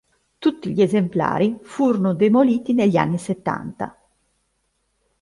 Tutti 0.39 0.73
gli 0.73 0.81
esemplari 0.81 1.59
furono 1.61 2.15
demoliti 2.15 2.73
negli 2.73 2.97
anni 2.97 3.19
settanta. 3.19 3.95